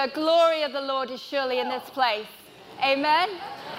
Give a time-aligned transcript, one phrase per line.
[0.00, 2.24] The glory of the Lord is surely in this place.
[2.82, 3.28] Amen.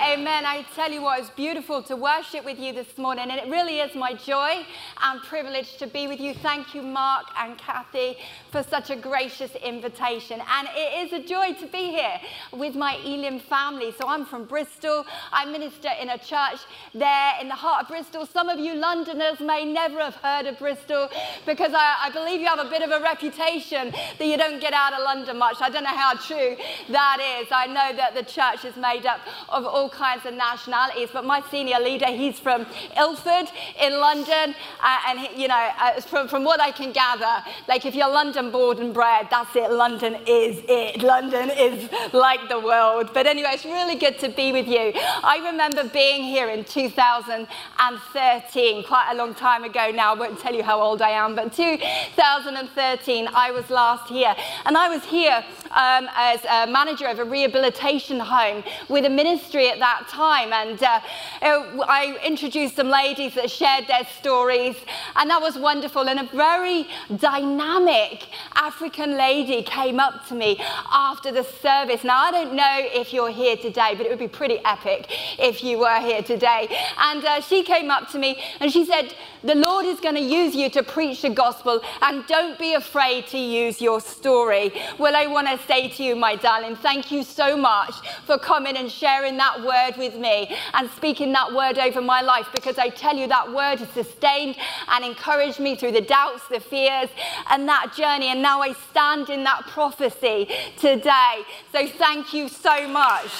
[0.03, 0.47] Amen.
[0.47, 3.81] I tell you what, it's beautiful to worship with you this morning, and it really
[3.81, 4.65] is my joy
[5.03, 6.33] and privilege to be with you.
[6.33, 8.17] Thank you, Mark and Kathy,
[8.51, 10.41] for such a gracious invitation.
[10.57, 12.19] And it is a joy to be here
[12.51, 13.91] with my Elim family.
[13.91, 15.05] So I'm from Bristol.
[15.31, 16.61] I minister in a church
[16.95, 18.25] there in the heart of Bristol.
[18.25, 21.09] Some of you Londoners may never have heard of Bristol
[21.45, 24.73] because I, I believe you have a bit of a reputation that you don't get
[24.73, 25.57] out of London much.
[25.61, 26.57] I don't know how true
[26.89, 27.49] that is.
[27.51, 31.43] I know that the church is made up of all kinds of nationalities, but my
[31.51, 32.65] senior leader, he's from
[32.97, 37.43] Ilford in London, uh, and he, you know, uh, from, from what I can gather,
[37.67, 39.71] like if you're London born and bred, that's it.
[39.71, 41.01] London is it.
[41.01, 43.11] London is like the world.
[43.13, 44.91] But anyway, it's really good to be with you.
[44.95, 50.13] I remember being here in 2013, quite a long time ago now.
[50.13, 54.77] I won't tell you how old I am, but 2013, I was last here, and
[54.77, 59.79] I was here um, as a manager of a rehabilitation home with a ministry at
[59.81, 60.53] that time.
[60.53, 61.01] And uh,
[61.41, 64.75] I introduced some ladies that shared their stories,
[65.15, 66.07] and that was wonderful.
[66.07, 66.87] And a very
[67.17, 70.61] dynamic African lady came up to me
[70.91, 72.03] after the service.
[72.03, 75.07] Now, I don't know if you're here today, but it would be pretty epic
[75.39, 76.69] if you were here today.
[76.99, 80.21] And uh, she came up to me and she said, The Lord is going to
[80.21, 84.73] use you to preach the gospel, and don't be afraid to use your story.
[84.99, 87.95] Well, I want to say to you, my darling, thank you so much
[88.25, 92.47] for coming and sharing that word with me and speaking that word over my life
[92.53, 94.55] because I tell you that word has sustained
[94.89, 97.09] and encouraged me through the doubts, the fears,
[97.49, 98.27] and that journey.
[98.27, 101.43] And now I stand in that prophecy today.
[101.71, 103.31] So thank you so much.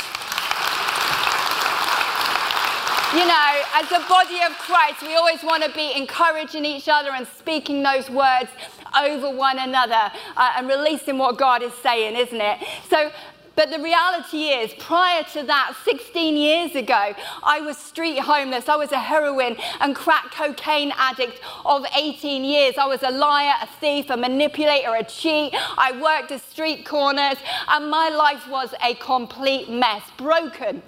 [3.14, 7.12] You know, as a body of Christ, we always want to be encouraging each other
[7.12, 8.50] and speaking those words
[8.97, 12.59] over one another uh, and releasing what God is saying, isn't it?
[12.90, 13.12] So
[13.56, 17.13] but the reality is, prior to that, 16 years ago,
[17.44, 18.69] I was street homeless.
[18.69, 22.78] I was a heroin and crack cocaine addict of 18 years.
[22.78, 25.53] I was a liar, a thief, a manipulator, a cheat.
[25.53, 30.81] I worked at street corners, and my life was a complete mess, broken,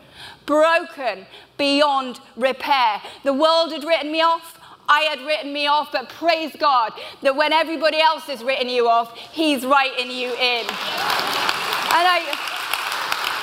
[0.45, 1.25] broken
[1.57, 3.01] beyond repair.
[3.23, 4.59] The world had written me off.
[4.87, 8.87] I had written me off, but praise God that when everybody else has written you
[8.87, 10.65] off, He's writing you in.
[10.65, 12.23] And I,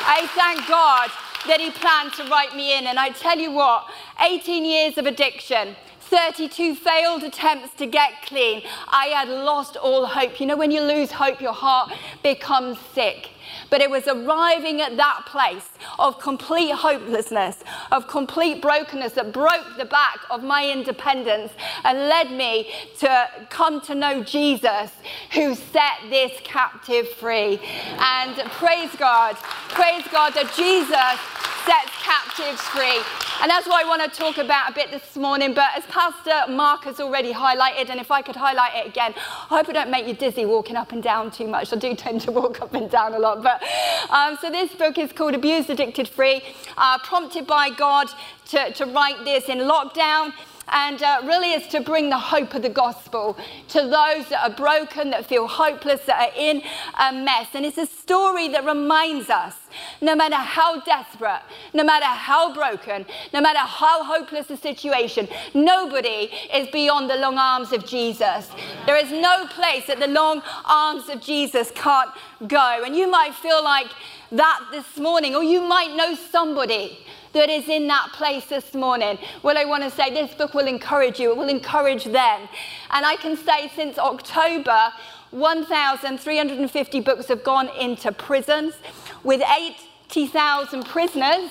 [0.06, 1.10] I thank God
[1.46, 2.86] that He planned to write me in.
[2.86, 3.86] And I tell you what,
[4.20, 5.76] 18 years of addiction.
[6.00, 8.62] 32 failed attempts to get clean.
[8.88, 10.40] I had lost all hope.
[10.40, 11.92] You know, when you lose hope, your heart
[12.24, 13.30] becomes sick.
[13.70, 17.58] But it was arriving at that place of complete hopelessness,
[17.92, 21.52] of complete brokenness that broke the back of my independence
[21.84, 24.90] and led me to come to know Jesus
[25.32, 27.60] who set this captive free.
[27.98, 29.36] And praise God,
[29.68, 33.00] praise God that Jesus sets captives free.
[33.42, 35.54] And that's what I want to talk about a bit this morning.
[35.54, 39.56] But as Pastor Mark has already highlighted, and if I could highlight it again, I
[39.56, 41.72] hope I don't make you dizzy walking up and down too much.
[41.72, 43.42] I do tend to walk up and down a lot.
[43.42, 43.62] But
[44.10, 46.42] um, so this book is called Abused, Addicted, Free,
[46.76, 48.08] uh, prompted by God
[48.48, 50.32] to, to write this in lockdown
[50.70, 53.36] and uh, really is to bring the hope of the gospel
[53.68, 56.62] to those that are broken, that feel hopeless, that are in
[56.98, 57.48] a mess.
[57.54, 59.54] And it's a story that reminds us
[60.00, 61.42] no matter how desperate,
[61.74, 67.38] no matter how broken, no matter how hopeless the situation, nobody is beyond the long
[67.38, 68.48] arms of Jesus.
[68.86, 72.10] There is no place that the long arms of Jesus can't
[72.46, 72.82] go.
[72.84, 73.88] And you might feel like
[74.32, 76.98] that this morning, or you might know somebody
[77.32, 79.18] that is in that place this morning.
[79.42, 82.48] Well, I want to say this book will encourage you, it will encourage them.
[82.90, 84.92] And I can say since October,
[85.30, 88.74] 1,350 books have gone into prisons
[89.22, 91.50] with 80,000 prisoners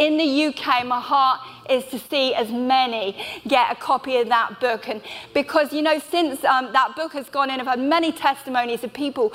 [0.00, 0.86] in the UK.
[0.86, 3.16] My heart is to see as many
[3.46, 4.88] get a copy of that book.
[4.88, 5.02] And
[5.34, 8.94] because, you know, since um, that book has gone in, I've had many testimonies of
[8.94, 9.32] people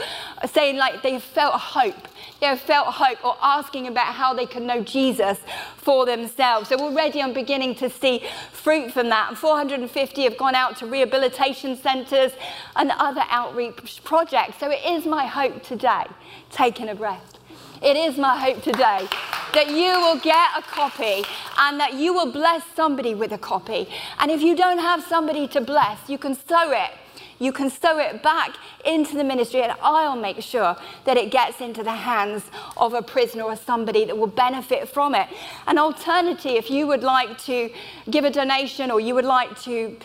[0.51, 2.07] saying like they've felt hope.
[2.41, 5.38] They have felt hope or asking about how they can know Jesus
[5.77, 6.69] for themselves.
[6.69, 9.29] So already I'm beginning to see fruit from that.
[9.29, 12.31] And 450 have gone out to rehabilitation centres
[12.75, 14.59] and other outreach projects.
[14.59, 16.06] So it is my hope today,
[16.50, 17.38] taking a breath
[17.86, 19.08] it is my hope today
[19.54, 21.24] that you will get a copy
[21.60, 23.88] and that you will bless somebody with a copy.
[24.20, 26.92] And if you don't have somebody to bless, you can sow it
[27.40, 28.56] you can sow it back
[28.86, 32.44] into the ministry, and I'll make sure that it gets into the hands
[32.78, 35.28] of a prisoner or somebody that will benefit from it.
[35.68, 37.70] An alternative, if you would like to
[38.10, 39.98] give a donation or you would like to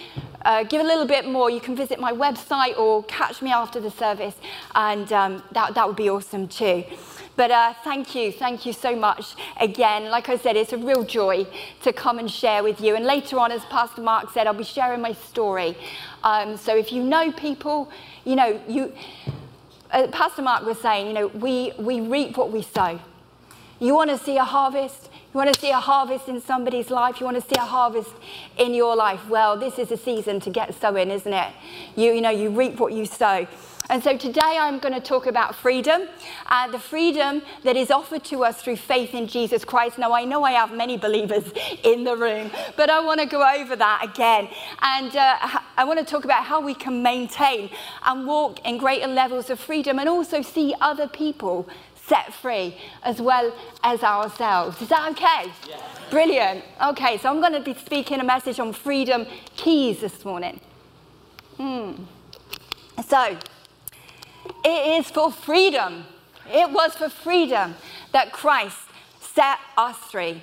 [0.44, 3.78] uh, give a little bit more, you can visit my website or catch me after
[3.78, 4.34] the service,
[4.74, 6.84] and um, that, that would be awesome too.
[7.40, 10.10] But uh, thank you, thank you so much again.
[10.10, 11.46] Like I said, it's a real joy
[11.80, 12.96] to come and share with you.
[12.96, 15.74] And later on, as Pastor Mark said, I'll be sharing my story.
[16.22, 17.90] Um, so if you know people,
[18.26, 18.92] you know, you,
[19.90, 23.00] uh, Pastor Mark was saying, you know, we, we reap what we sow.
[23.82, 25.08] You want to see a harvest?
[25.32, 27.18] You want to see a harvest in somebody's life?
[27.18, 28.10] You want to see a harvest
[28.58, 29.26] in your life?
[29.26, 31.50] Well, this is a season to get sowing, isn't it?
[31.96, 33.46] You, you know, you reap what you sow.
[33.88, 36.02] And so today I'm going to talk about freedom,
[36.46, 39.98] uh, the freedom that is offered to us through faith in Jesus Christ.
[39.98, 41.50] Now, I know I have many believers
[41.82, 44.48] in the room, but I want to go over that again.
[44.82, 47.70] And uh, I want to talk about how we can maintain
[48.04, 51.68] and walk in greater levels of freedom and also see other people
[52.10, 53.54] set free as well
[53.84, 54.82] as ourselves.
[54.82, 55.52] Is that okay?
[55.68, 55.80] Yeah.
[56.10, 56.64] Brilliant.
[56.88, 60.60] Okay, so I'm going to be speaking a message on freedom keys this morning.
[61.56, 61.92] Hmm.
[63.06, 63.38] So,
[64.64, 66.04] it is for freedom.
[66.52, 67.76] It was for freedom
[68.12, 68.78] that Christ
[69.20, 70.42] set us free.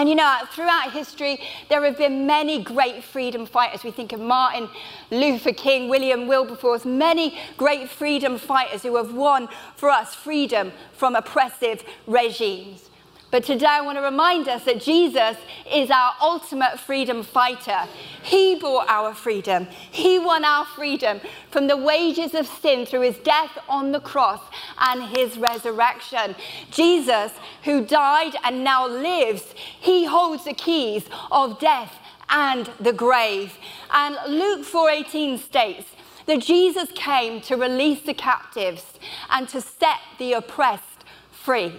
[0.00, 3.84] And you know, throughout history, there have been many great freedom fighters.
[3.84, 4.70] We think of Martin
[5.10, 11.16] Luther King, William Wilberforce, many great freedom fighters who have won for us freedom from
[11.16, 12.89] oppressive regimes.
[13.30, 15.36] But today I want to remind us that Jesus
[15.70, 17.86] is our ultimate freedom fighter.
[18.22, 19.68] He bought our freedom.
[19.90, 24.40] He won our freedom from the wages of sin through his death on the cross
[24.78, 26.34] and his resurrection.
[26.72, 27.30] Jesus,
[27.62, 31.94] who died and now lives, he holds the keys of death
[32.30, 33.56] and the grave.
[33.92, 35.86] And Luke 4:18 states
[36.26, 38.98] that Jesus came to release the captives
[39.30, 41.72] and to set the oppressed free.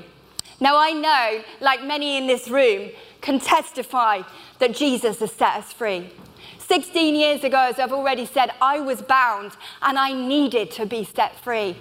[0.61, 4.21] Now, I know, like many in this room, can testify
[4.59, 6.11] that Jesus has set us free.
[6.59, 11.03] 16 years ago, as I've already said, I was bound and I needed to be
[11.03, 11.75] set free.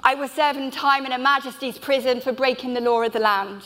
[0.00, 3.62] I was serving time in a majesty's prison for breaking the law of the land.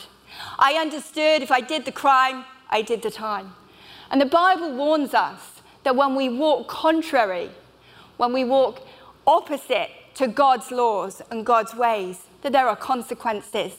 [0.57, 3.53] I understood if I did the crime, I did the time.
[4.11, 7.49] And the Bible warns us that when we walk contrary,
[8.17, 8.85] when we walk
[9.25, 13.73] opposite to God's laws and God's ways, that there are consequences.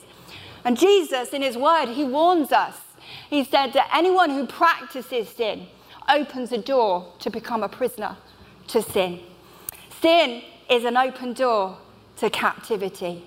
[0.64, 2.76] And Jesus, in his word, he warns us.
[3.28, 5.66] He said that anyone who practices sin
[6.08, 8.16] opens a door to become a prisoner
[8.68, 9.20] to sin.
[10.00, 11.78] Sin is an open door
[12.16, 13.24] to captivity.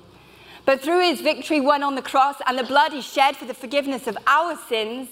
[0.66, 3.54] But through his victory won on the cross and the blood he shed for the
[3.54, 5.10] forgiveness of our sins,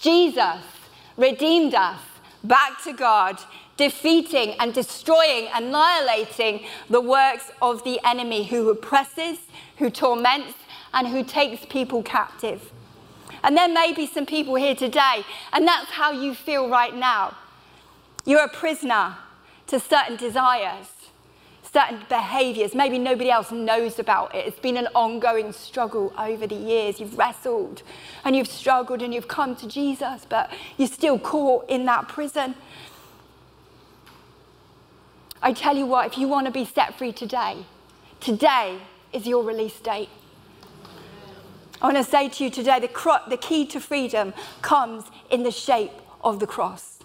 [0.00, 0.60] Jesus
[1.16, 2.00] redeemed us
[2.44, 3.38] back to God,
[3.76, 9.38] defeating and destroying, annihilating the works of the enemy who oppresses,
[9.78, 10.54] who torments,
[10.92, 12.70] and who takes people captive.
[13.42, 17.36] And there may be some people here today, and that's how you feel right now.
[18.24, 19.16] You're a prisoner
[19.68, 20.88] to certain desires,
[21.62, 22.74] certain behaviors.
[22.74, 24.46] Maybe nobody else knows about it.
[24.46, 27.00] It's been an ongoing struggle over the years.
[27.00, 27.82] You've wrestled
[28.24, 32.56] and you've struggled and you've come to Jesus, but you're still caught in that prison.
[35.42, 37.64] I tell you what, if you want to be set free today,
[38.20, 38.78] today
[39.12, 40.10] is your release date.
[41.82, 45.50] I want to say to you today the, the key to freedom comes in the
[45.50, 46.98] shape of the cross.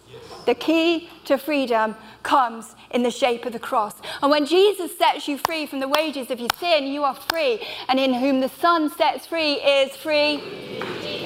[0.45, 3.95] The key to freedom comes in the shape of the cross.
[4.21, 7.65] And when Jesus sets you free from the wages of your sin, you are free.
[7.87, 10.41] And in whom the Son sets free is free.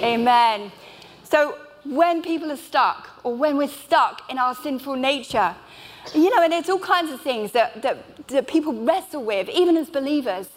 [0.01, 0.71] Amen.
[1.23, 5.55] So when people are stuck, or when we're stuck in our sinful nature,
[6.15, 9.77] you know, and it's all kinds of things that, that, that people wrestle with, even
[9.77, 10.47] as believers.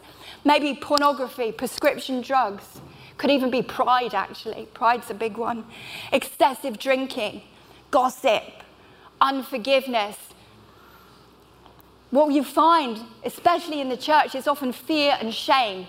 [0.44, 2.80] Maybe pornography, prescription drugs.
[3.18, 4.66] Could even be pride, actually.
[4.74, 5.64] Pride's a big one.
[6.12, 7.42] Excessive drinking,
[7.90, 8.42] gossip,
[9.20, 10.16] unforgiveness.
[12.10, 15.86] What you find, especially in the church, is often fear and shame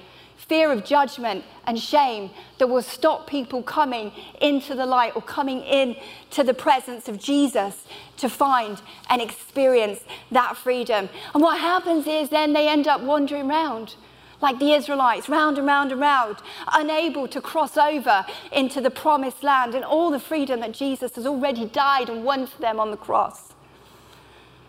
[0.48, 5.62] fear of judgment and shame that will stop people coming into the light or coming
[5.62, 5.96] in
[6.32, 7.86] to the presence of Jesus
[8.18, 11.10] to find and experience that freedom.
[11.34, 13.96] And what happens is then they end up wandering around
[14.44, 16.38] like the Israelites, round and round and round,
[16.72, 21.26] unable to cross over into the promised land and all the freedom that Jesus has
[21.26, 23.54] already died and won for them on the cross.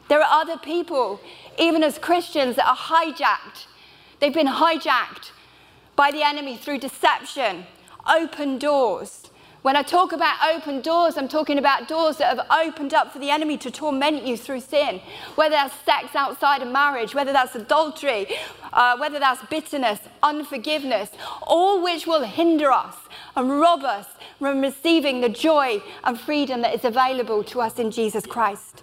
[0.09, 1.21] There are other people,
[1.59, 3.67] even as Christians, that are hijacked.
[4.21, 5.33] They've been hijacked
[5.97, 7.67] by the enemy through deception,
[8.09, 9.24] open doors,
[9.65, 13.19] When I talk about open doors, I'm talking about doors that have opened up for
[13.19, 15.01] the enemy to torment you through sin.
[15.37, 18.27] Whether that's sex outside of marriage, whether that's adultery,
[18.75, 22.95] uh, whether that's bitterness, unforgiveness, all which will hinder us
[23.37, 24.07] and rob us
[24.39, 28.83] from receiving the joy and freedom that is available to us in Jesus Christ.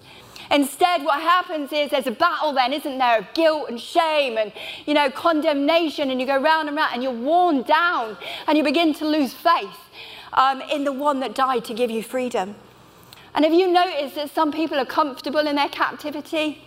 [0.49, 4.51] Instead, what happens is there's a battle then, isn't there, of guilt and shame and,
[4.87, 8.63] you know, condemnation, and you go round and round and you're worn down and you
[8.63, 9.77] begin to lose faith
[10.33, 12.55] um, in the one that died to give you freedom.
[13.33, 16.63] And have you noticed that some people are comfortable in their captivity?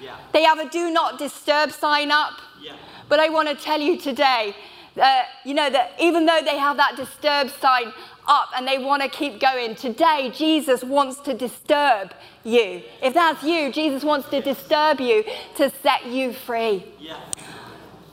[0.00, 0.16] Yeah.
[0.32, 2.34] They have a do not disturb sign up.
[2.60, 2.74] Yeah.
[3.08, 4.54] But I want to tell you today,
[4.94, 7.92] that, you know, that even though they have that disturb sign
[8.26, 12.12] up and they want to keep going, today Jesus wants to disturb
[12.44, 12.82] you.
[13.02, 15.24] If that's you, Jesus wants to disturb you
[15.56, 16.84] to set you free.
[16.98, 17.18] Yeah.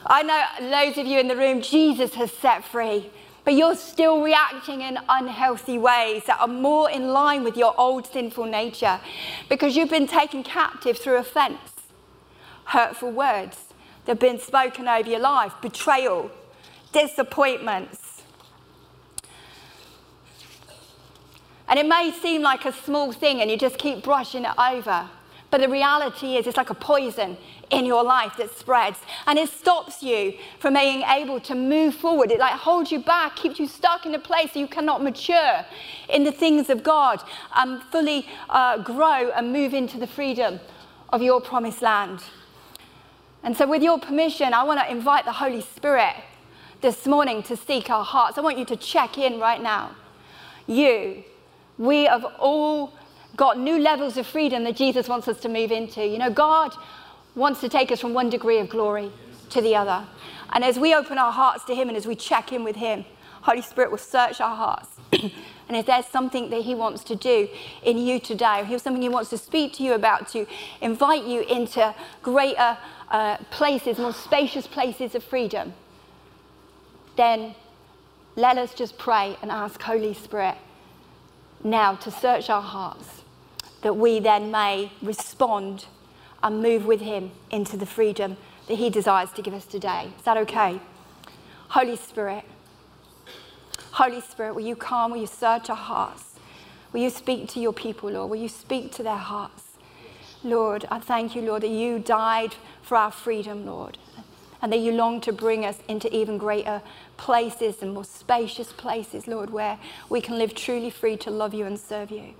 [0.05, 3.11] I know loads of you in the room, Jesus has set free
[3.49, 8.05] but you're still reacting in unhealthy ways that are more in line with your old
[8.05, 9.01] sinful nature
[9.49, 11.57] because you've been taken captive through offense,
[12.65, 13.57] hurtful words
[14.05, 16.29] that have been spoken over your life, betrayal,
[16.93, 18.21] disappointments.
[21.67, 25.09] And it may seem like a small thing and you just keep brushing it over.
[25.49, 27.35] But the reality is, it's like a poison
[27.71, 32.31] in your life that spreads and it stops you from being able to move forward.
[32.31, 35.65] It like holds you back, keeps you stuck in a place so you cannot mature
[36.09, 37.21] in the things of God
[37.55, 40.59] and fully uh, grow and move into the freedom
[41.09, 42.23] of your promised land.
[43.43, 46.15] And so, with your permission, I want to invite the Holy Spirit
[46.81, 48.37] this morning to seek our hearts.
[48.37, 49.95] I want you to check in right now.
[50.67, 51.23] You,
[51.77, 52.93] we have all
[53.37, 56.05] got new levels of freedom that Jesus wants us to move into.
[56.05, 56.73] You know, God
[57.39, 59.11] wants to take us from one degree of glory
[59.49, 60.05] to the other.
[60.51, 63.05] And as we open our hearts to Him and as we check in with Him,
[63.41, 64.89] Holy Spirit will search our hearts.
[65.13, 67.47] and if there's something that He wants to do
[67.83, 70.45] in you today, or He has something He wants to speak to you about, to
[70.81, 72.77] invite you into greater
[73.09, 75.73] uh, places, more spacious places of freedom,
[77.15, 77.55] then
[78.35, 80.55] let us just pray and ask Holy Spirit
[81.63, 83.23] now to search our hearts
[83.81, 85.85] that we then may respond
[86.41, 90.11] and move with Him into the freedom that He desires to give us today.
[90.17, 90.79] Is that okay?
[91.69, 92.45] Holy Spirit,
[93.91, 95.11] Holy Spirit, will you come?
[95.11, 96.35] Will you search our hearts?
[96.93, 98.29] Will you speak to your people, Lord?
[98.29, 99.63] Will you speak to their hearts?
[100.43, 103.97] Lord, I thank you, Lord, that you died for our freedom, Lord,
[104.61, 106.81] and that you long to bring us into even greater
[107.17, 109.77] places and more spacious places, Lord, where
[110.09, 112.33] we can live truly free to love you and serve you.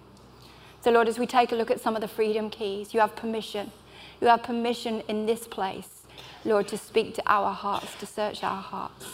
[0.82, 3.15] So, Lord, as we take a look at some of the freedom keys, you have
[3.15, 3.72] permission.
[4.22, 6.04] You have permission in this place,
[6.44, 9.06] Lord, to speak to our hearts, to search our hearts.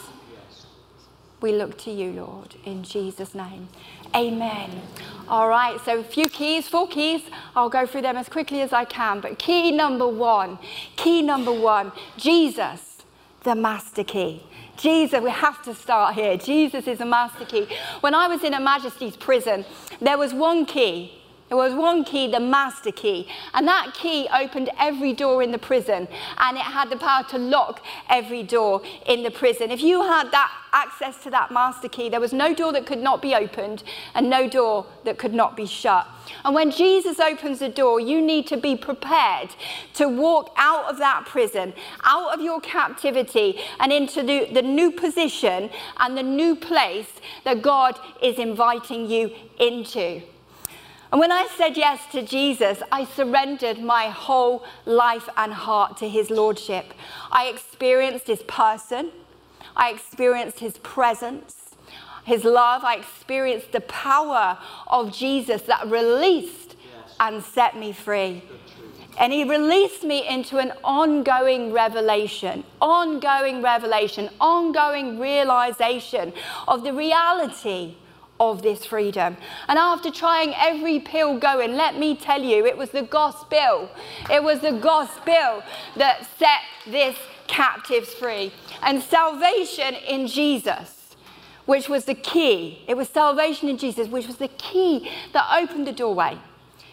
[1.40, 3.68] We look to you, Lord, in Jesus' name.
[4.14, 4.82] Amen.
[5.28, 7.22] All right, so a few keys, four keys.
[7.54, 9.20] I'll go through them as quickly as I can.
[9.20, 10.58] But key number one,
[10.96, 13.02] key number one Jesus,
[13.44, 14.42] the master key.
[14.76, 16.36] Jesus, we have to start here.
[16.36, 17.66] Jesus is a master key.
[18.00, 19.64] When I was in a Majesty's prison,
[20.00, 21.12] there was one key
[21.48, 25.58] there was one key, the master key, and that key opened every door in the
[25.58, 29.70] prison, and it had the power to lock every door in the prison.
[29.70, 32.98] If you had that access to that master key, there was no door that could
[32.98, 33.84] not be opened
[34.14, 36.06] and no door that could not be shut.
[36.44, 39.54] And when Jesus opens the door, you need to be prepared
[39.94, 41.72] to walk out of that prison,
[42.02, 47.12] out of your captivity, and into the, the new position and the new place
[47.44, 50.22] that God is inviting you into.
[51.12, 56.08] And when I said yes to Jesus, I surrendered my whole life and heart to
[56.08, 56.94] his lordship.
[57.30, 59.10] I experienced his person,
[59.76, 61.76] I experienced his presence,
[62.24, 64.58] his love, I experienced the power
[64.88, 67.16] of Jesus that released yes.
[67.20, 68.42] and set me free.
[69.18, 76.32] And he released me into an ongoing revelation, ongoing revelation, ongoing realization
[76.66, 77.94] of the reality
[78.38, 79.36] of this freedom.
[79.68, 83.90] And after trying every pill going, let me tell you, it was the gospel.
[84.30, 85.62] It was the gospel
[85.96, 87.16] that set this
[87.46, 88.52] captives free.
[88.82, 91.16] And salvation in Jesus,
[91.64, 92.84] which was the key.
[92.86, 96.38] It was salvation in Jesus, which was the key that opened the doorway.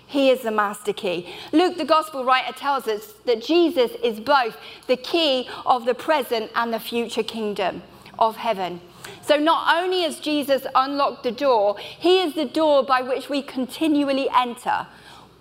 [0.06, 1.34] He is the master key.
[1.52, 6.52] Luke, the gospel writer, tells us that Jesus is both the key of the present
[6.56, 7.82] and the future kingdom
[8.20, 8.80] of heaven.
[9.26, 13.42] So not only has Jesus unlocked the door, he is the door by which we
[13.42, 14.88] continually enter.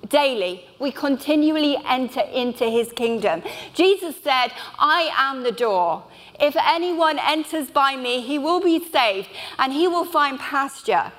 [0.09, 3.43] Daily, we continually enter into his kingdom.
[3.75, 6.05] Jesus said, I am the door.
[6.41, 11.13] If anyone enters by me, he will be saved and he will find pasture.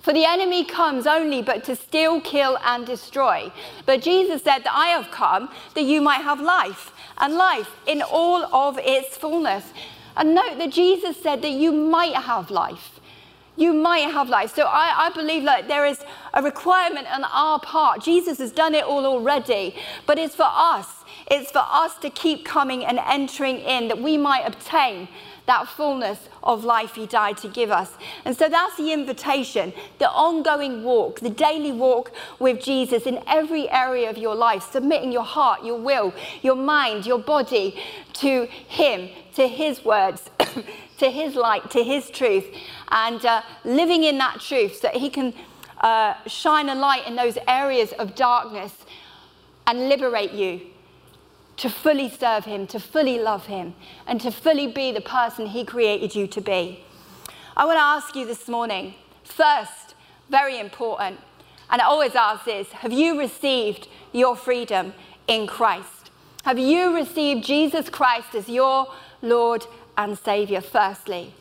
[0.00, 3.50] For the enemy comes only but to steal, kill, and destroy.
[3.86, 8.02] But Jesus said that I have come that you might have life, and life in
[8.02, 9.72] all of its fullness.
[10.16, 13.00] And note that Jesus said that you might have life.
[13.56, 14.54] You might have life.
[14.54, 16.00] So I, I believe that there is
[16.32, 18.02] a requirement on our part.
[18.02, 20.88] Jesus has done it all already, but it's for us.
[21.30, 25.08] It's for us to keep coming and entering in that we might obtain
[25.46, 27.92] that fullness of life he died to give us.
[28.24, 33.68] And so that's the invitation, the ongoing walk, the daily walk with Jesus in every
[33.70, 37.78] area of your life, submitting your heart, your will, your mind, your body
[38.14, 40.30] to him, to his words,
[40.98, 42.46] to his light, to his truth,
[42.90, 45.34] and uh, living in that truth so that he can
[45.80, 48.72] uh, shine a light in those areas of darkness
[49.66, 50.60] and liberate you
[51.56, 53.74] to fully serve Him, to fully love Him,
[54.06, 56.80] and to fully be the person He created you to be.
[57.56, 59.94] I want to ask you this morning first,
[60.28, 61.20] very important,
[61.70, 64.92] and I always ask this have you received your freedom
[65.28, 66.10] in Christ?
[66.44, 68.92] Have you received Jesus Christ as your
[69.22, 71.32] Lord and Savior, firstly?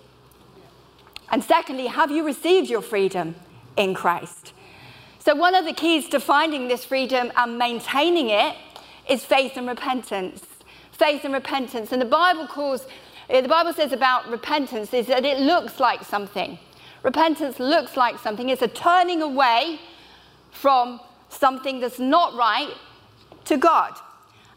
[1.30, 3.36] And secondly, have you received your freedom
[3.76, 4.54] in Christ?
[5.20, 8.56] So, one of the keys to finding this freedom and maintaining it
[9.10, 10.44] is faith and repentance.
[10.92, 11.92] Faith and repentance.
[11.92, 12.88] And the Bible calls,
[13.30, 16.60] eh, the Bible says about repentance is that it looks like something.
[17.04, 18.50] Repentance looks like something.
[18.50, 19.80] It's a turning away
[20.52, 22.74] from something that's not right
[23.46, 23.94] to God.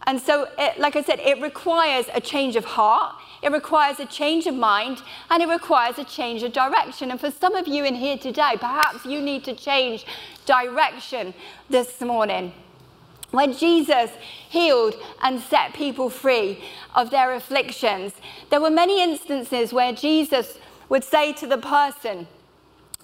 [0.08, 4.06] And so, it, like I said, it requires a change of heart, it requires a
[4.06, 7.10] change of mind, and it requires a change of direction.
[7.10, 10.06] And for some of you in here today, perhaps you need to change
[10.44, 11.34] direction
[11.68, 12.52] this morning.
[13.36, 14.10] When Jesus
[14.48, 16.64] healed and set people free
[16.94, 18.14] of their afflictions,
[18.48, 22.28] there were many instances where Jesus would say to the person,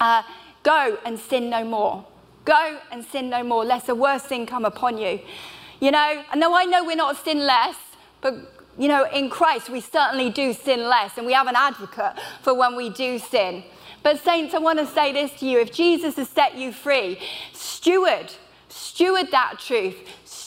[0.01, 0.23] uh,
[0.62, 2.07] Go and sin no more.
[2.47, 5.21] Go and sin no more, lest a worse sin come upon you.
[5.81, 7.77] You know, know I know we're not sinless,
[8.23, 8.35] but
[8.79, 12.55] you know, in Christ we certainly do sin less, and we have an advocate for
[12.55, 13.64] when we do sin.
[14.03, 17.18] But, Saints, I want to say this to you if Jesus has set you free,
[17.53, 18.33] steward
[18.73, 19.97] Steward that truth.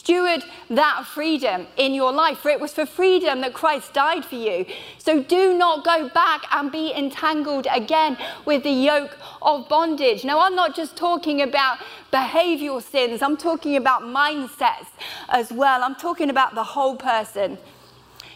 [0.05, 2.37] Steward that freedom in your life.
[2.37, 4.67] For it was for freedom that Christ died for you.
[4.99, 8.15] So do not go back and be entangled again
[8.45, 10.23] with the yoke of bondage.
[10.23, 11.79] Now, I'm not just talking about
[12.13, 14.89] behavioral sins, I'm talking about mindsets
[15.29, 15.81] as well.
[15.83, 17.57] I'm talking about the whole person.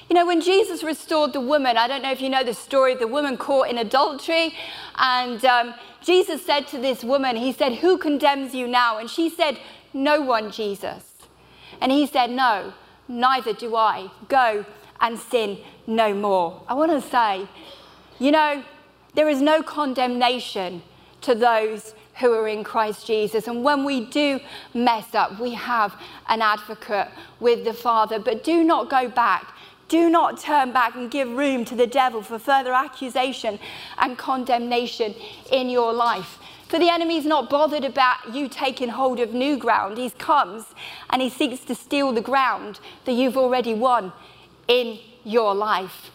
[0.09, 2.93] You know, when Jesus restored the woman, I don't know if you know the story,
[2.93, 4.55] of the woman caught in adultery,
[4.97, 8.97] and um, Jesus said to this woman, He said, Who condemns you now?
[8.97, 9.59] And she said,
[9.93, 11.08] no one, Jesus.
[11.81, 12.73] And he said, No,
[13.07, 14.09] neither do I.
[14.27, 14.65] Go
[15.01, 16.61] and sin no more.
[16.67, 17.47] I want to say,
[18.19, 18.63] you know,
[19.15, 20.81] there is no condemnation
[21.21, 23.47] to those who are in Christ Jesus.
[23.47, 24.39] And when we do
[24.73, 25.95] mess up, we have
[26.27, 27.07] an advocate
[27.39, 28.19] with the Father.
[28.19, 29.53] But do not go back.
[29.87, 33.57] Do not turn back and give room to the devil for further accusation
[33.97, 35.15] and condemnation
[35.51, 36.38] in your life.
[36.69, 39.97] For the enemy is not bothered about you taking hold of new ground.
[39.97, 40.65] He comes
[41.09, 44.13] and he seeks to steal the ground that you've already won
[44.67, 46.11] in your life.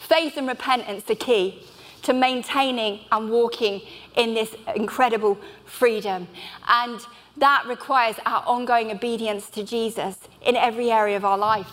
[0.00, 1.62] Faith and repentance are key
[2.02, 3.82] to maintaining and walking
[4.16, 6.26] in this incredible freedom.
[6.66, 7.00] And
[7.36, 11.70] that requires our ongoing obedience to Jesus in every area of our life.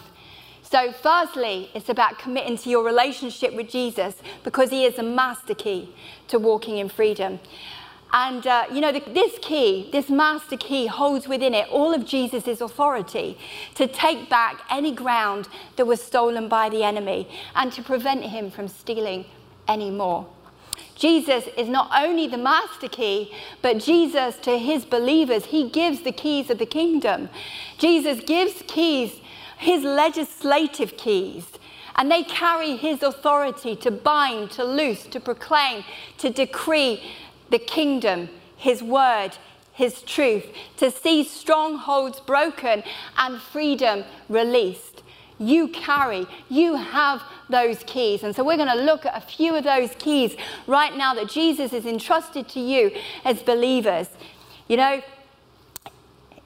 [0.69, 5.53] So, firstly, it's about committing to your relationship with Jesus because he is the master
[5.53, 5.93] key
[6.27, 7.39] to walking in freedom.
[8.11, 12.05] And, uh, you know, the, this key, this master key, holds within it all of
[12.05, 13.37] Jesus' authority
[13.75, 18.49] to take back any ground that was stolen by the enemy and to prevent him
[18.49, 19.25] from stealing
[19.67, 20.25] any more.
[20.95, 26.11] Jesus is not only the master key, but Jesus, to his believers, he gives the
[26.11, 27.29] keys of the kingdom.
[27.77, 29.19] Jesus gives keys
[29.57, 31.45] his legislative keys.
[31.95, 35.83] And they carry his authority to bind, to loose, to proclaim,
[36.17, 37.01] to decree
[37.49, 39.37] the kingdom, his word,
[39.71, 40.45] his truth,
[40.77, 42.83] to see strongholds broken
[43.17, 45.03] and freedom released.
[45.37, 48.23] You carry, you have those keys.
[48.23, 51.29] And so we're going to look at a few of those keys right now that
[51.29, 52.91] Jesus has entrusted to you
[53.25, 54.07] as believers.
[54.67, 55.01] You know,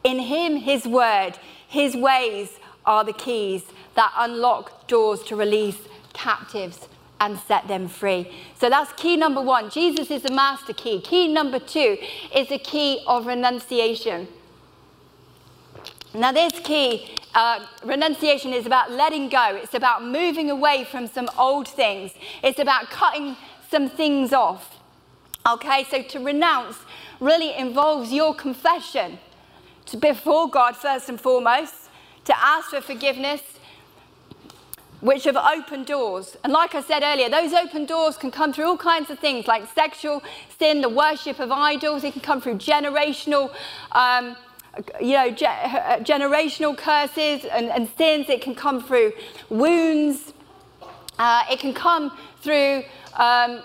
[0.03, 1.33] in him, his word,
[1.67, 2.58] his ways
[2.89, 3.63] are the keys
[3.95, 5.77] that unlock doors to release
[6.11, 6.89] captives
[7.21, 8.31] and set them free.
[8.57, 9.69] So that's key number one.
[9.69, 10.99] Jesus is the master key.
[10.99, 11.97] Key number two
[12.35, 14.27] is the key of renunciation.
[16.13, 19.59] Now, this key, uh, renunciation, is about letting go.
[19.61, 22.11] It's about moving away from some old things.
[22.41, 23.35] It's about cutting
[23.69, 24.79] some things off.
[25.47, 26.77] Okay, so to renounce
[27.19, 29.19] really involves your confession
[29.85, 31.78] to before God, first and foremost,
[32.29, 33.41] to ask for forgiveness,
[35.01, 36.37] which have opened doors.
[36.43, 39.47] And like I said earlier, those open doors can come through all kinds of things
[39.47, 40.21] like sexual
[40.59, 43.53] sin, the worship of idols, it can come through generational.
[43.91, 44.35] Um,
[45.01, 48.29] you know, uh, generational curses and, and, sins.
[48.29, 49.13] It can come through
[49.49, 50.31] wounds.
[51.17, 52.83] Uh, it can come through
[53.15, 53.61] um,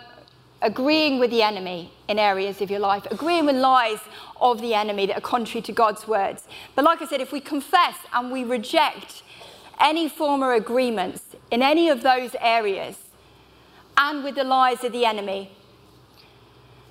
[0.65, 4.01] agreeing with the enemy in areas of your life, agreeing with lies
[4.41, 6.49] of the enemy that are contrary to God's words.
[6.75, 9.23] But like I said, if we confess and we reject
[9.79, 12.97] any former agreements in any of those areas
[13.99, 15.53] and with the lies of the enemy,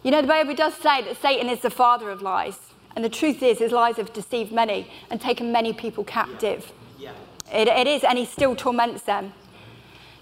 [0.04, 2.60] you know, the Bible does say that Satan is the father of lies.
[2.96, 6.72] And the truth is, his lies have deceived many and taken many people captive.
[7.00, 7.14] Yeah.
[7.52, 9.34] It, it is, and he still torments them.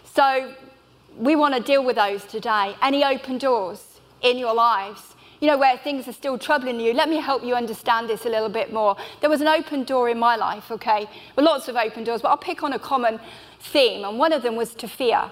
[0.06, 0.54] So
[1.18, 2.76] we want to deal with those today.
[2.82, 6.94] Any open doors in your lives, you know, where things are still troubling you.
[6.94, 8.96] Let me help you understand this a little bit more.
[9.22, 11.08] There was an open door in my life, okay?
[11.36, 13.20] Well, lots of open doors, but I'll pick on a common
[13.60, 15.32] theme, and one of them was to fear.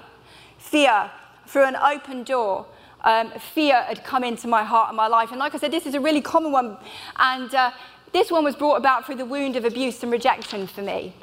[0.58, 1.12] Fear
[1.46, 2.66] through an open door.
[3.02, 5.30] Um, fear had come into my heart and my life.
[5.30, 6.78] And like I said, this is a really common one.
[7.18, 7.72] And uh,
[8.12, 11.14] this one was brought about through the wound of abuse and rejection for me.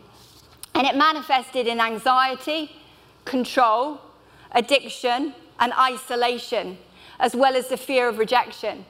[0.74, 2.70] And it manifested in anxiety,
[3.24, 4.00] control,
[4.56, 6.78] addiction, and isolation,
[7.20, 8.84] as well as the fear of rejection.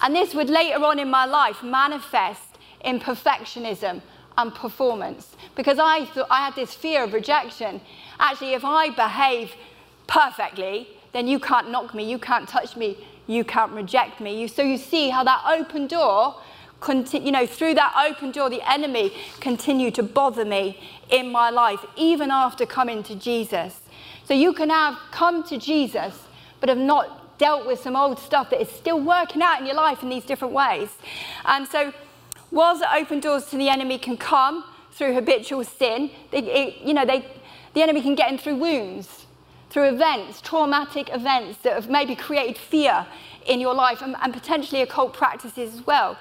[0.00, 4.02] And this would later on in my life manifest in perfectionism
[4.36, 7.80] and performance because I thought I had this fear of rejection.
[8.18, 9.52] Actually, if I behave
[10.06, 14.40] perfectly, then you can't knock me, you can't touch me, you can't reject me.
[14.40, 16.36] You, so you see how that open door,
[16.80, 20.78] conti- you know, through that open door, the enemy continued to bother me
[21.10, 23.81] in my life, even after coming to Jesus.
[24.24, 26.18] So you can have come to Jesus,
[26.60, 29.74] but have not dealt with some old stuff that is still working out in your
[29.74, 30.90] life in these different ways.
[31.44, 31.92] And so,
[32.50, 37.04] whilst open doors to the enemy can come through habitual sin, they, it, you know,
[37.04, 37.26] they,
[37.74, 39.26] the enemy can get in through wounds,
[39.70, 43.06] through events, traumatic events that have maybe created fear
[43.46, 46.16] in your life and, and potentially occult practices as well.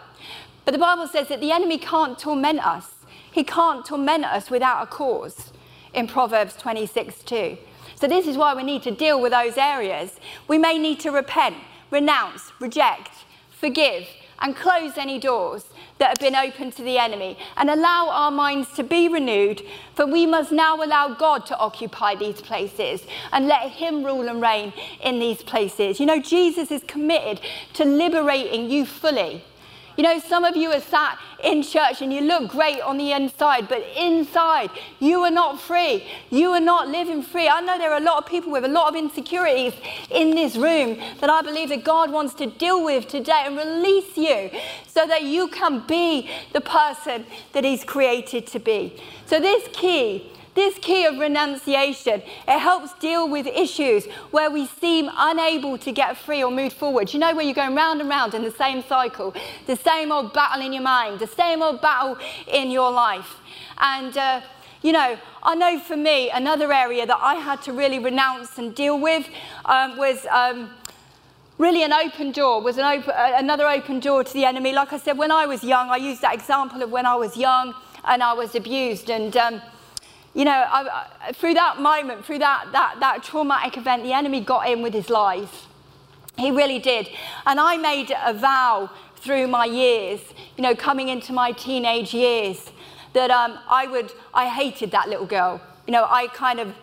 [0.66, 2.96] But the Bible says that the enemy can't torment us.
[3.32, 5.52] He can't torment us without a cause
[5.94, 7.58] in Proverbs 26 2.
[8.02, 10.14] So, this is why we need to deal with those areas.
[10.48, 11.56] We may need to repent,
[11.92, 13.12] renounce, reject,
[13.52, 14.08] forgive,
[14.40, 15.66] and close any doors
[16.00, 19.62] that have been opened to the enemy and allow our minds to be renewed.
[19.94, 24.42] For we must now allow God to occupy these places and let Him rule and
[24.42, 26.00] reign in these places.
[26.00, 27.40] You know, Jesus is committed
[27.74, 29.44] to liberating you fully.
[29.97, 33.12] You know, some of you are sat in church and you look great on the
[33.12, 36.06] inside, but inside you are not free.
[36.30, 37.47] You are not living free.
[37.47, 39.73] I know there are a lot of people with a lot of insecurities
[40.10, 44.15] in this room that I believe that God wants to deal with today and release
[44.17, 44.49] you
[44.88, 49.01] so that you can be the person that He's created to be.
[49.25, 55.10] So, this key this key of renunciation, it helps deal with issues where we seem
[55.16, 57.14] unable to get free or move forward.
[57.14, 59.34] You know, where you're going round and round in the same cycle,
[59.66, 62.18] the same old battle in your mind, the same old battle
[62.52, 63.38] in your life.
[63.78, 64.42] And, uh,
[64.82, 68.76] you know, I know for me, another area that I had to really renounce and
[68.76, 69.30] deal with
[69.66, 70.26] um, was.
[70.28, 70.72] Um,
[71.58, 74.98] really an open door was an uh, another open door to the enemy like i
[74.98, 78.24] said when i was young i used that example of when i was young and
[78.24, 79.62] i was abused and um,
[80.34, 84.41] you know, I, I, through that moment, through that, that, that traumatic event, the enemy
[84.41, 85.67] got in with his lies.
[86.38, 87.10] He really did.
[87.46, 90.22] And I made a vow through my years,
[90.58, 92.72] you know, coming into my teenage years,
[93.13, 95.62] that um, I would, I hated that little girl.
[95.86, 96.74] You know, I kind of,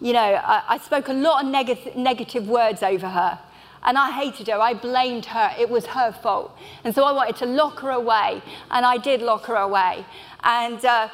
[0.00, 3.38] you know, I, I spoke a lot of neg- negative words over her.
[3.84, 4.58] And I hated her.
[4.60, 5.52] I blamed her.
[5.58, 6.56] It was her fault.
[6.82, 8.42] And so I wanted to lock her away.
[8.70, 10.04] And I did lock her away.
[10.42, 11.08] And, uh,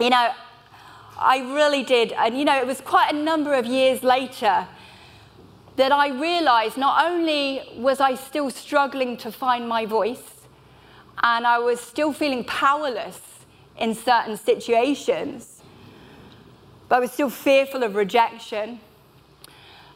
[0.00, 0.30] you know,
[1.18, 2.12] I really did.
[2.12, 4.68] And you know, it was quite a number of years later
[5.76, 10.46] that I realized not only was I still struggling to find my voice,
[11.22, 13.20] and I was still feeling powerless
[13.76, 15.62] in certain situations,
[16.88, 18.80] but I was still fearful of rejection.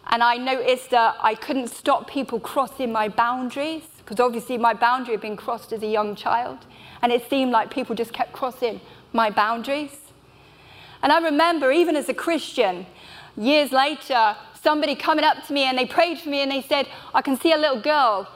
[0.09, 5.15] And I noticed that I couldn't stop people crossing my boundaries, because obviously my boundary
[5.15, 6.59] had been crossed as a young child.
[7.03, 8.81] And it seemed like people just kept crossing
[9.13, 10.02] my boundaries.
[11.03, 12.87] And I remember, even as a Christian,
[13.37, 16.89] years later, somebody coming up to me and they prayed for me and they said,
[17.13, 18.29] I can see a little girl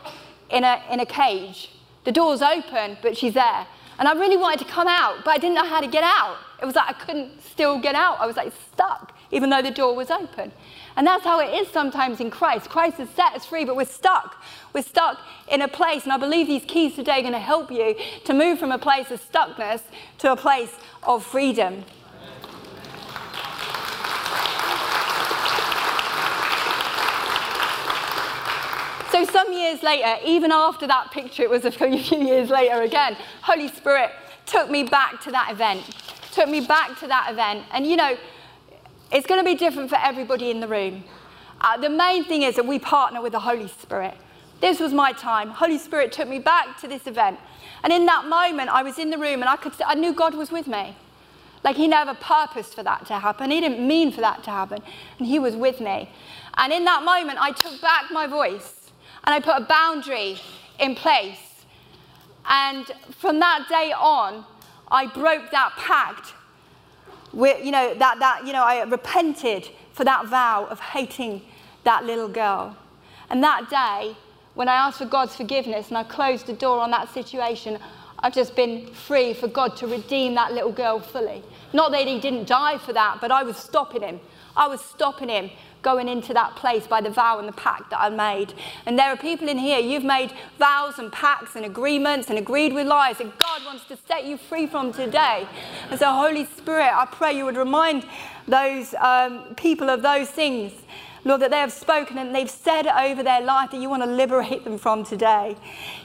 [0.50, 1.70] in a, in a cage.
[2.04, 3.66] The door's open, but she's there.
[3.98, 6.36] And I really wanted to come out, but I didn't know how to get out.
[6.60, 8.20] It was like I couldn't still get out.
[8.20, 10.52] I was like stuck even though the door was open.
[10.96, 12.70] And that's how it is sometimes in Christ.
[12.70, 14.42] Christ has set us free, but we're stuck.
[14.72, 16.04] We're stuck in a place.
[16.04, 18.78] And I believe these keys today are going to help you to move from a
[18.78, 19.82] place of stuckness
[20.18, 21.84] to a place of freedom.
[29.16, 33.16] So, some years later, even after that picture, it was a few years later again,
[33.40, 34.10] Holy Spirit
[34.44, 35.84] took me back to that event.
[36.32, 37.64] Took me back to that event.
[37.72, 38.18] And you know,
[39.10, 41.02] it's going to be different for everybody in the room.
[41.62, 44.12] Uh, the main thing is that we partner with the Holy Spirit.
[44.60, 45.48] This was my time.
[45.48, 47.38] Holy Spirit took me back to this event.
[47.84, 50.34] And in that moment, I was in the room and I, could, I knew God
[50.34, 50.94] was with me.
[51.64, 53.50] Like He never purposed for that to happen.
[53.50, 54.82] He didn't mean for that to happen.
[55.18, 56.10] And He was with me.
[56.58, 58.75] And in that moment, I took back my voice
[59.26, 60.38] and I put a boundary
[60.78, 61.64] in place.
[62.48, 62.86] And
[63.18, 64.44] from that day on,
[64.88, 66.34] I broke that pact
[67.36, 71.42] you know, that, that, you know, I repented for that vow of hating
[71.84, 72.76] that little girl.
[73.30, 74.16] And that day,
[74.54, 77.78] when I asked for God's forgiveness and I closed the door on that situation,
[78.20, 81.42] I've just been free for God to redeem that little girl fully.
[81.72, 84.20] Not that he didn't die for that, but I was stopping him.
[84.56, 85.50] I was stopping him
[85.82, 88.54] going into that place by the vow and the pact that I made.
[88.86, 92.72] And there are people in here, you've made vows and pacts and agreements and agreed
[92.72, 95.46] with lies that God wants to set you free from today.
[95.90, 98.04] And so, Holy Spirit, I pray you would remind
[98.48, 100.72] those um, people of those things.
[101.24, 104.08] Lord, that they have spoken and they've said over their life that you want to
[104.08, 105.56] liberate them from today.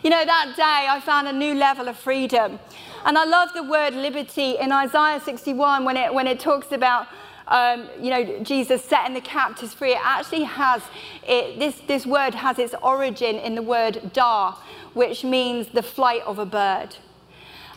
[0.02, 2.60] You know, that day I found a new level of freedom.
[3.06, 7.08] And I love the word liberty in Isaiah 61 when it, when it talks about
[7.52, 10.82] um, you know, Jesus setting the captives free, it actually has,
[11.28, 14.58] it, this, this word has its origin in the word dar,
[14.94, 16.96] which means the flight of a bird.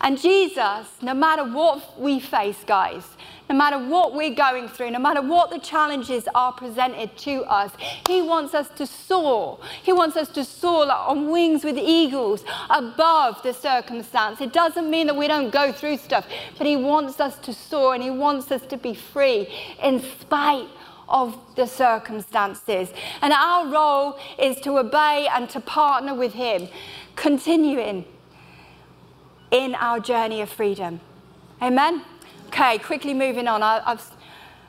[0.00, 3.04] And Jesus, no matter what we face, guys,
[3.48, 7.72] no matter what we're going through, no matter what the challenges are presented to us,
[8.08, 9.58] He wants us to soar.
[9.82, 14.40] He wants us to soar on wings with eagles above the circumstance.
[14.40, 16.26] It doesn't mean that we don't go through stuff,
[16.56, 19.48] but He wants us to soar and He wants us to be free
[19.82, 20.68] in spite
[21.08, 22.88] of the circumstances.
[23.20, 26.68] And our role is to obey and to partner with Him,
[27.14, 28.06] continuing
[29.50, 31.00] in our journey of freedom.
[31.60, 32.02] Amen.
[32.46, 33.62] Okay, quickly moving on.
[33.62, 33.98] I, I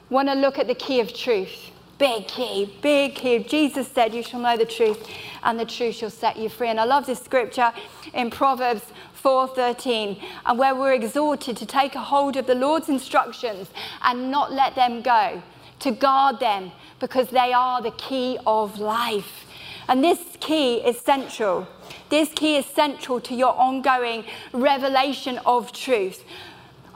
[0.09, 1.71] want to look at the key of truth.
[1.97, 3.39] Big key, big key.
[3.39, 5.07] Jesus said, You shall know the truth,
[5.43, 6.67] and the truth shall set you free.
[6.67, 7.71] And I love this scripture
[8.13, 8.83] in Proverbs
[9.23, 13.69] 4:13, and where we're exhorted to take a hold of the Lord's instructions
[14.03, 15.41] and not let them go,
[15.79, 19.45] to guard them, because they are the key of life.
[19.87, 21.67] And this key is central.
[22.09, 26.23] This key is central to your ongoing revelation of truth.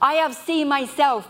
[0.02, 1.28] I have seen myself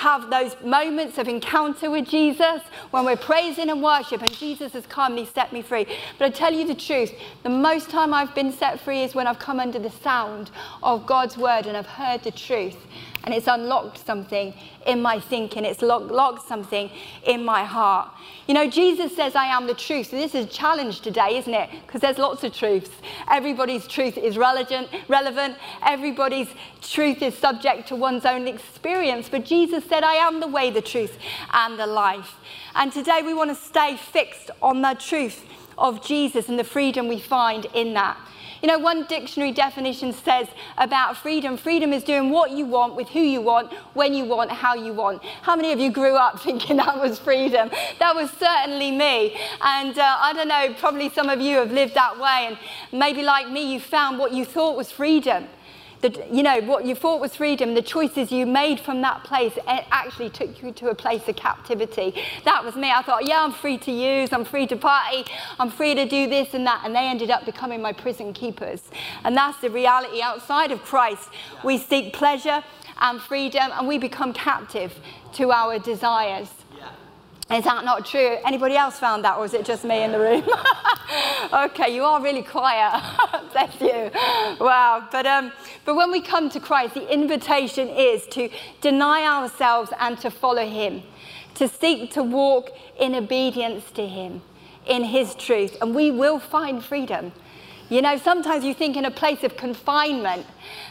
[0.00, 4.86] have those moments of encounter with Jesus when we're praising and worship and Jesus has
[4.86, 5.86] come and he set me free.
[6.18, 9.26] But I tell you the truth, the most time I've been set free is when
[9.26, 10.50] I've come under the sound
[10.82, 12.78] of God's word and I've heard the truth
[13.24, 14.54] and it's unlocked something
[14.86, 15.64] in my thinking.
[15.66, 16.90] It's locked something
[17.26, 18.08] in my heart.
[18.46, 20.08] You know, Jesus says, I am the truth.
[20.08, 21.68] So this is a challenge today, isn't it?
[21.86, 22.90] Because there's lots of truths.
[23.30, 25.56] Everybody's truth is relevant, relevant.
[25.86, 26.48] Everybody's
[26.80, 29.28] truth is subject to one's own experience.
[29.28, 31.18] But Jesus said, I am the way, the truth,
[31.52, 32.36] and the life.
[32.76, 35.44] And today we want to stay fixed on the truth
[35.76, 38.16] of Jesus and the freedom we find in that.
[38.62, 43.08] You know, one dictionary definition says about freedom freedom is doing what you want with
[43.08, 45.24] who you want, when you want, how you want.
[45.42, 47.70] How many of you grew up thinking that was freedom?
[47.98, 49.36] That was certainly me.
[49.60, 52.48] And uh, I don't know, probably some of you have lived that way.
[52.48, 52.58] And
[52.96, 55.48] maybe like me, you found what you thought was freedom
[56.02, 59.52] that, you know, what you thought was freedom, the choices you made from that place
[59.66, 62.14] eh, actually took you to a place of captivity.
[62.44, 62.90] That was me.
[62.90, 65.24] I thought, yeah, I'm free to use, I'm free to party,
[65.58, 66.82] I'm free to do this and that.
[66.84, 68.82] And they ended up becoming my prison keepers.
[69.24, 70.22] And that's the reality.
[70.22, 71.28] Outside of Christ,
[71.62, 72.62] we seek pleasure
[73.00, 74.92] and freedom and we become captive
[75.34, 76.48] to our desires.
[77.50, 78.36] Is that not true?
[78.44, 80.44] Anybody else found that, or is it just me in the room?
[81.52, 83.02] okay, you are really quiet.
[83.52, 84.10] Bless you.
[84.64, 85.08] Wow.
[85.10, 85.50] But, um,
[85.84, 90.64] but when we come to Christ, the invitation is to deny ourselves and to follow
[90.64, 91.02] Him,
[91.56, 94.42] to seek to walk in obedience to Him,
[94.86, 97.32] in His truth, and we will find freedom.
[97.90, 100.46] You know, sometimes you think in a place of confinement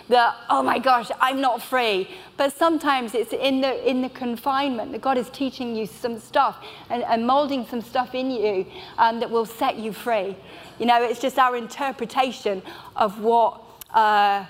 [0.09, 2.09] that, oh my gosh, I'm not free.
[2.35, 6.61] But sometimes it's in the, in the confinement that God is teaching you some stuff
[6.89, 8.65] and, and molding some stuff in you
[8.97, 10.35] um, that will set you free.
[10.77, 12.61] You know, it's just our interpretation
[12.97, 13.61] of what,
[13.93, 14.45] uh,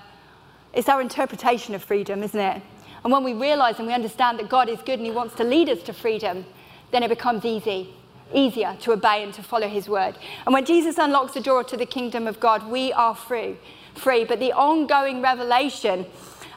[0.73, 2.63] it's our interpretation of freedom, isn't it?
[3.03, 5.43] And when we realize and we understand that God is good and He wants to
[5.43, 6.45] lead us to freedom,
[6.91, 7.93] then it becomes easy,
[8.33, 10.17] easier to obey and to follow His word.
[10.45, 13.57] And when Jesus unlocks the door to the kingdom of God, we are free.
[13.95, 14.23] Free.
[14.23, 16.05] But the ongoing revelation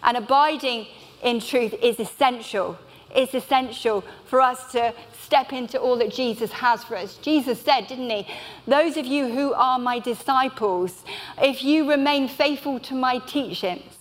[0.02, 0.86] and abiding
[1.22, 2.78] in truth is essential.
[3.14, 7.16] It's essential for us to step into all that Jesus has for us.
[7.16, 8.26] Jesus said, didn't he?
[8.66, 11.04] Those of you who are my disciples,
[11.40, 13.98] if you remain faithful to my teachings,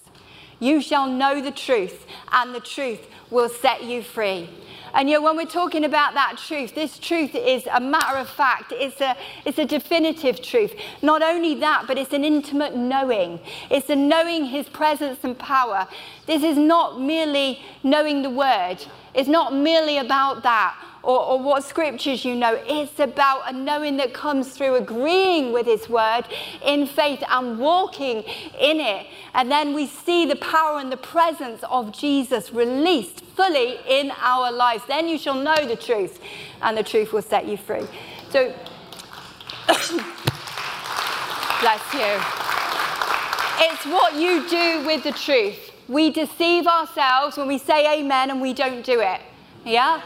[0.60, 4.50] you shall know the truth, and the truth will set you free.
[4.94, 8.74] And yet, when we're talking about that truth, this truth is a matter of fact.
[8.76, 10.74] It's a, it's a definitive truth.
[11.02, 13.40] Not only that, but it's an intimate knowing.
[13.70, 15.88] It's a knowing his presence and power.
[16.28, 18.78] This is not merely knowing the word.
[19.14, 22.62] It's not merely about that or, or what scriptures you know.
[22.66, 26.24] It's about a knowing that comes through agreeing with His word
[26.66, 28.24] in faith and walking
[28.60, 29.08] in it.
[29.34, 34.52] And then we see the power and the presence of Jesus released fully in our
[34.52, 34.84] lives.
[34.88, 36.20] Then you shall know the truth,
[36.62, 37.88] and the truth will set you free.
[38.30, 38.54] So,
[41.62, 42.22] bless you.
[43.64, 45.72] It's what you do with the truth.
[45.88, 49.22] We deceive ourselves when we say amen and we don't do it.
[49.66, 50.02] Yeah?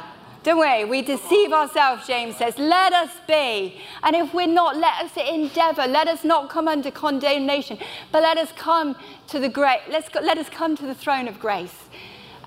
[0.46, 0.86] Don't we?
[0.86, 2.60] We deceive ourselves, James says.
[2.60, 3.82] Let us be.
[4.04, 5.88] And if we're not, let us endeavor.
[5.88, 7.80] Let us not come under condemnation,
[8.12, 8.96] but let us come
[9.30, 11.76] to the great, let's go, let us come to the throne of grace.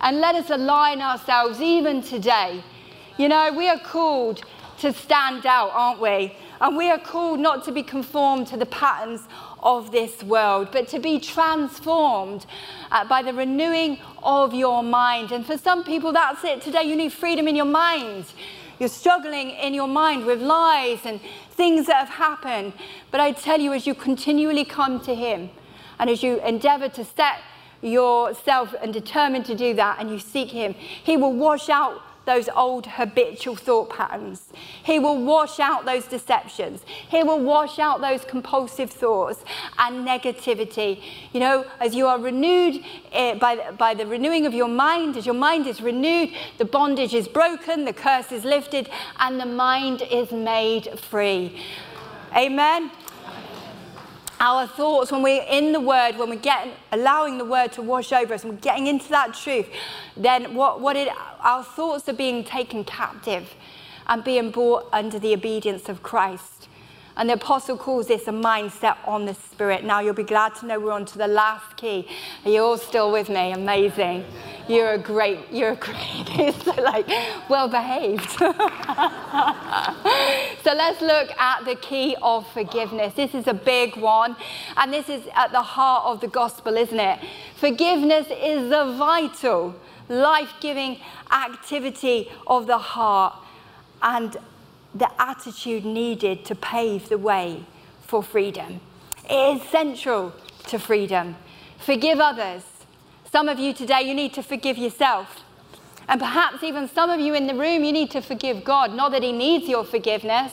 [0.01, 2.63] And let us align ourselves even today.
[3.17, 4.43] You know, we are called
[4.79, 6.37] to stand out, aren't we?
[6.61, 9.23] And we are called not to be conformed to the patterns
[9.63, 12.47] of this world, but to be transformed
[12.91, 15.33] uh, by the renewing of your mind.
[15.33, 16.61] And for some people, that's it.
[16.61, 18.27] Today, you need freedom in your mind.
[18.79, 22.73] You're struggling in your mind with lies and things that have happened.
[23.11, 25.51] But I tell you, as you continually come to Him
[25.99, 27.41] and as you endeavor to set
[27.81, 32.49] yourself and determine to do that and you seek Him, He will wash out those
[32.51, 34.53] old habitual thought patterns.
[34.85, 36.83] He will wash out those deceptions.
[36.87, 39.43] He will wash out those compulsive thoughts
[39.79, 41.03] and negativity.
[41.33, 45.25] You know, as you are renewed uh, by, by the renewing of your mind, as
[45.25, 50.03] your mind is renewed, the bondage is broken, the curse is lifted, and the mind
[50.03, 51.65] is made free.
[52.37, 52.91] Amen
[54.41, 58.13] our thoughts, when we're in the Word, when we're getting, allowing the Word to wash
[58.13, 59.69] over us, and we're getting into that truth,
[60.17, 61.09] then what, what it,
[61.41, 63.55] our thoughts are being taken captive
[64.07, 66.68] and being brought under the obedience of Christ.
[67.19, 69.83] And the apostle calls this a mindset on the spirit.
[69.83, 72.07] Now you'll be glad to know we're on to the last key.
[72.45, 73.51] Are you all still with me?
[73.51, 74.25] Amazing.
[74.69, 77.09] You're a great, you're a great, so like
[77.49, 78.31] well behaved.
[78.39, 78.45] so
[80.75, 83.15] let's look at the key of forgiveness.
[83.15, 84.37] This is a big one.
[84.77, 87.19] And this is at the heart of the gospel, isn't it?
[87.57, 89.75] Forgiveness is the vital,
[90.09, 91.01] life-giving
[91.33, 93.35] activity of the heart.
[94.03, 94.37] And
[94.95, 97.65] the attitude needed to pave the way
[98.07, 98.81] for freedom.
[99.29, 100.33] It is central
[100.69, 101.37] to freedom.
[101.79, 102.63] Forgive others.
[103.31, 105.45] Some of you today, you need to forgive yourself.
[106.09, 108.95] And perhaps even some of you in the room, you need to forgive God.
[108.95, 110.53] Not that He needs your forgiveness,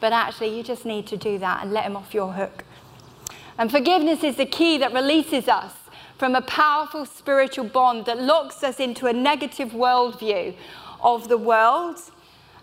[0.00, 2.64] but actually, you just need to do that and let Him off your hook.
[3.58, 5.72] And forgiveness is the key that releases us
[6.18, 10.54] from a powerful spiritual bond that locks us into a negative worldview
[11.02, 12.00] of the world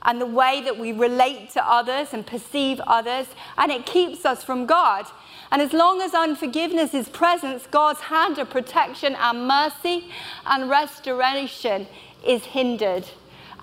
[0.03, 4.43] and the way that we relate to others and perceive others, and it keeps us
[4.43, 5.05] from God.
[5.51, 10.09] And as long as unforgiveness is present, God's hand of protection and mercy
[10.45, 11.87] and restoration
[12.25, 13.05] is hindered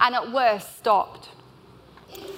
[0.01, 1.29] and at worst stopped.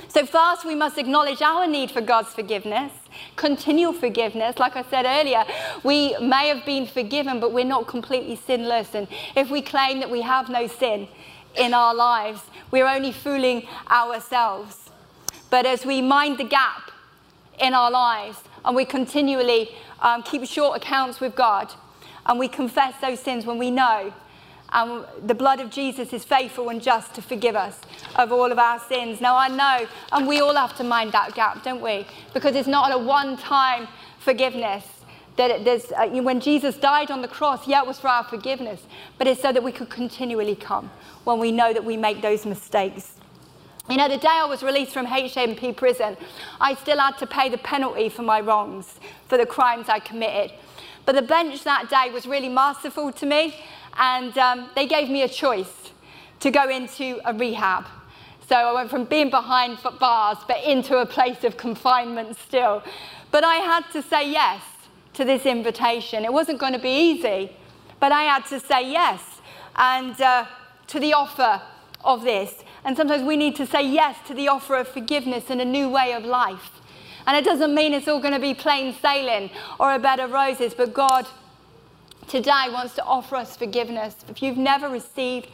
[0.08, 2.92] So, first, we must acknowledge our need for God's forgiveness,
[3.36, 4.58] continual forgiveness.
[4.58, 5.44] Like I said earlier,
[5.82, 8.94] we may have been forgiven, but we're not completely sinless.
[8.94, 11.08] And if we claim that we have no sin,
[11.56, 12.40] in our lives.
[12.70, 14.90] We're only fooling ourselves.
[15.50, 16.90] But as we mind the gap
[17.60, 21.72] in our lives and we continually um, keep short accounts with God
[22.26, 24.12] and we confess those sins when we know
[24.72, 27.78] and the blood of Jesus is faithful and just to forgive us
[28.16, 29.20] of all of our sins.
[29.20, 32.07] Now, I know, and we all have to mind that gap, don't we?
[32.32, 33.86] Because it's not a one time
[34.18, 34.86] forgiveness.
[35.37, 38.83] That there's, uh, when Jesus died on the cross, yeah, it was for our forgiveness,
[39.16, 40.91] but it's so that we could continually come
[41.24, 43.14] when we know that we make those mistakes.
[43.89, 46.16] You know, the day I was released from HMP prison,
[46.61, 50.53] I still had to pay the penalty for my wrongs, for the crimes I committed.
[51.05, 53.57] But the bench that day was really masterful to me,
[53.99, 55.91] and um, they gave me a choice
[56.41, 57.87] to go into a rehab.
[58.49, 62.83] So I went from being behind bars, but into a place of confinement still.
[63.30, 64.62] But I had to say yes
[65.14, 66.24] to this invitation.
[66.24, 67.52] It wasn't going to be easy,
[68.00, 69.20] but I had to say yes.
[69.76, 70.46] and uh,
[70.88, 71.62] to the offer
[72.04, 72.62] of this.
[72.84, 75.88] And sometimes we need to say yes to the offer of forgiveness and a new
[75.88, 76.80] way of life.
[77.26, 80.32] And it doesn't mean it's all going to be plain sailing or a bed of
[80.32, 81.26] roses, but God
[82.26, 84.16] today wants to offer us forgiveness.
[84.28, 85.48] If you've never received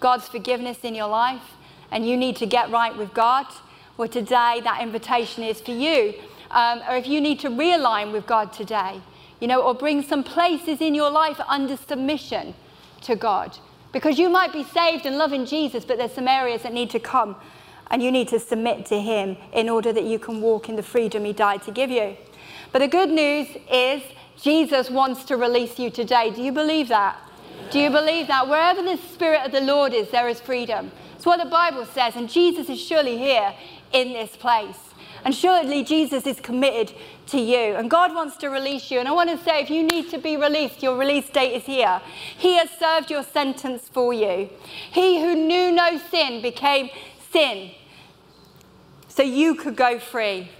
[0.00, 1.42] God's forgiveness in your life
[1.90, 3.46] and you need to get right with God,
[3.96, 6.14] well, today that invitation is for you.
[6.54, 9.02] Um, or if you need to realign with God today,
[9.40, 12.54] you know, or bring some places in your life under submission
[13.02, 13.58] to God.
[13.92, 17.00] Because you might be saved and loving Jesus, but there's some areas that need to
[17.00, 17.36] come
[17.90, 20.82] and you need to submit to Him in order that you can walk in the
[20.82, 22.16] freedom He died to give you.
[22.72, 24.02] But the good news is
[24.40, 26.30] Jesus wants to release you today.
[26.30, 27.16] Do you believe that?
[27.70, 28.48] Do you believe that?
[28.48, 30.90] Wherever the Spirit of the Lord is, there is freedom.
[31.16, 33.54] It's what the Bible says, and Jesus is surely here
[33.92, 34.78] in this place.
[35.24, 36.94] And surely Jesus is committed
[37.28, 37.76] to you.
[37.76, 38.98] And God wants to release you.
[39.00, 41.64] And I want to say if you need to be released, your release date is
[41.64, 42.00] here.
[42.36, 44.50] He has served your sentence for you.
[44.92, 46.90] He who knew no sin became
[47.32, 47.70] sin
[49.08, 50.50] so you could go free.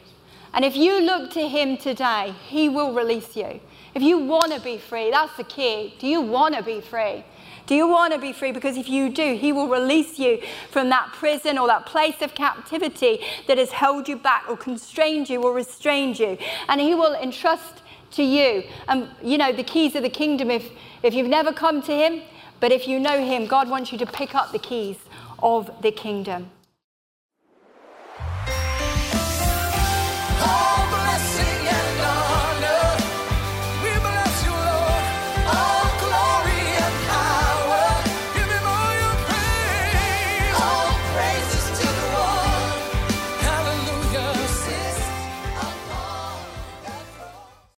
[0.55, 3.61] And if you look to Him today, He will release you.
[3.95, 5.95] If you want to be free, that's the key.
[5.99, 7.25] Do you want to be free?
[7.67, 8.53] Do you want to be free?
[8.53, 10.41] Because if you do, He will release you
[10.71, 15.31] from that prison or that place of captivity that has held you back or constrained
[15.31, 16.37] you or restrained you.
[16.69, 18.65] And He will entrust to you.
[18.89, 20.71] And, you know, the keys of the kingdom, if,
[21.03, 22.23] if you've never come to Him,
[22.61, 24.97] but if you know Him, God wants you to pick up the keys
[25.43, 26.51] of the kingdom.